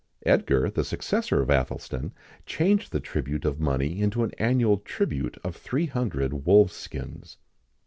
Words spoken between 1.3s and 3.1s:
of Athelstan, changed the